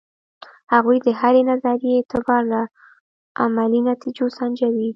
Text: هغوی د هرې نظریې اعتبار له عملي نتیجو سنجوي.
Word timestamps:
هغوی 0.73 0.97
د 1.05 1.07
هرې 1.19 1.41
نظریې 1.51 1.91
اعتبار 1.97 2.41
له 2.53 2.61
عملي 3.43 3.79
نتیجو 3.89 4.25
سنجوي. 4.37 4.89